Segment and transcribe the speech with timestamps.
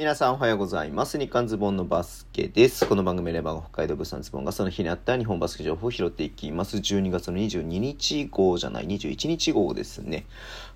[0.00, 1.18] 皆さんおはようございます。
[1.18, 2.86] 日刊ズボンのバスケです。
[2.86, 6.78] この番組レバーが北海道物産ズボンがその日にあった日本バスケ情報を拾っていきます。
[6.78, 10.24] 12月の22日号じゃない、21日号ですね。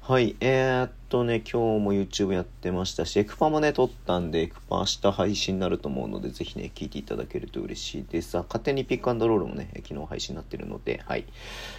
[0.07, 8.37] はい、えー、っとね、今日も YouTube やってましたし、エクパもね、撮ったんで、エクパ明日配信になると思うので、ぜひね、聞いていただけると嬉しいです。
[8.37, 11.25] あ勝手にピックアンドロールもね、昨日配信になってるので、はい。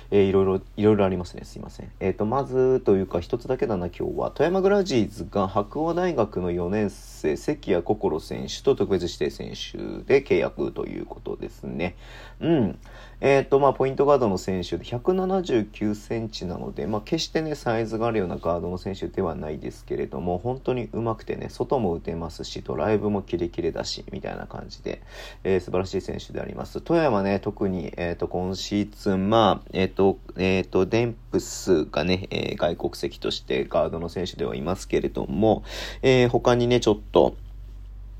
[0.09, 1.43] えー、いろいろ、いろいろありますね。
[1.43, 1.91] すいません。
[1.99, 4.31] えー、っと、まずというか、一つだけだな、今日は。
[4.31, 11.95] 富山グラジーズが白鴎大学の4年生、関谷心選手と特別指定選手で契約ということですね。
[12.39, 12.79] うん。
[13.21, 25.01] えっ、と、まあ、ポイントガードの選手で179センチなので、まあ、決してね、サイズがあるようなガードの選手ではないですけれども、本当に上手くてね、外も打てますし、ドライブもキレキレだし、みたいな感じで、
[25.43, 26.81] えー素晴らしい選手であります。
[26.81, 35.63] 富山ね、特に、えっ、と、今シーズン、まあ、えっ、と、えっ、と、デンプスがね、えー外国籍としてガードの選手ではいますけれども、
[36.01, 37.24] えー他にね、ちょっと、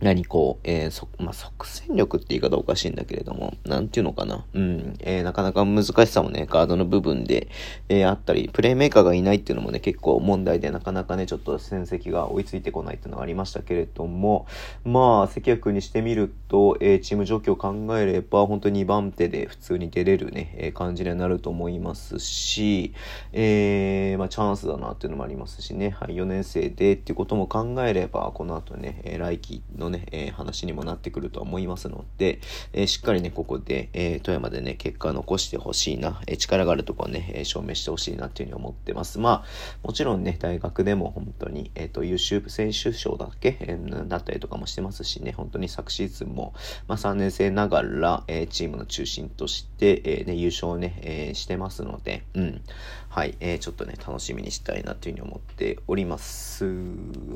[0.02, 4.46] 何こう、えーそ、まあ、即戦力って言い方おかしいんだけれども、なんていうのかな。
[4.54, 7.48] うん、えーなかなか難しさもね、ガードの部分で、
[7.88, 14.48] えーあったり、プレイメーカーがいないっていうのもね、結構問題で、なかなかね、ちょっと戦績が追いついてこないっていうのがありましたけれども、
[14.84, 22.94] まあ、関谷君にしてみると、えーチーム状況を考えれば、本当に2番手で普通に出れるね、えー感じになると思いますし、
[23.32, 32.40] えーまあ、チャンスだなっていうのもありますしね、はい、4年生でっていうことも考えれば、この後ね、え来季のね、えー話にもなってくると思いますので、
[32.74, 39.20] えーしっかりね、ここで、えー富山でね、結果を残してほしいな、え力があるところをね、え証明してほしいなっていうふうに思ってます。
[39.20, 39.46] まあ、
[39.84, 43.78] もちろんね、大学でも本当に、えっ、と、優秀選手賞だっけ、え
[44.08, 46.54] だったりとかもしてますしね、本当に昨シーズンも、
[46.88, 52.62] まあ、3年生ながら、えチームの中心として、えね、優勝をね、えしてますので、うん。
[53.10, 56.66] はい、えちょっとね、楽しみにしたいなというふうに思っております。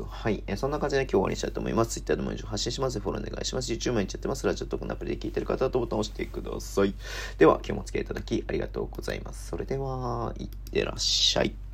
[0.09, 1.91] はい、えそんな感じで今日終わりにしたいと思います。
[1.91, 2.99] Twitter でも発信します。
[2.99, 3.71] フォローお願いします。
[3.71, 4.45] YouTube 毎日やってます。
[4.45, 6.93] ラジオトークのアプリで聞いてる方はボタンを押してください。
[7.37, 9.49] では、今日もお付き合いいただきありがとうございます。
[9.49, 11.68] それでは、いってらっしゃい。